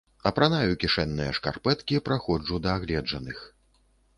Апранаю 0.27 0.71
кішэнныя 0.83 1.35
шкарпэткі 1.39 2.01
праходжу 2.07 2.59
да 2.65 2.69
агледжаных. 2.77 3.45